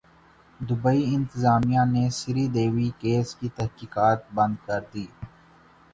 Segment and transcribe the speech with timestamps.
[0.59, 5.05] Dubai انتظامیہ نے Sri Devi case کی تحقیقات بند کردی